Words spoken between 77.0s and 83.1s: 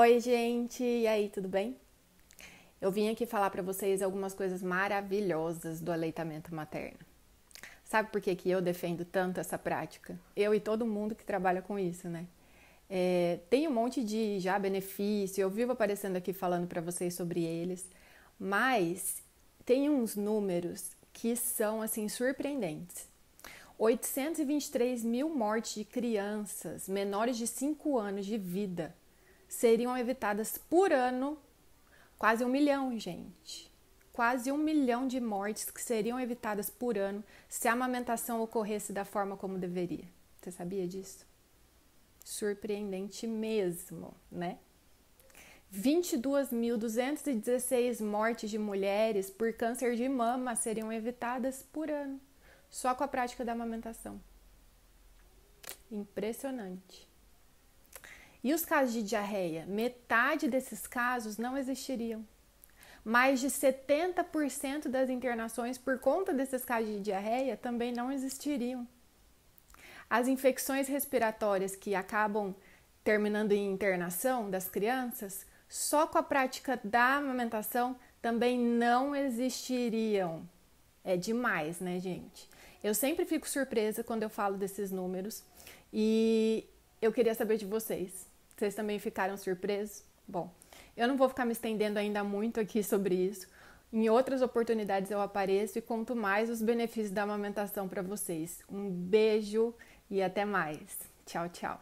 amamentação também não existiriam. É demais, né, gente? Eu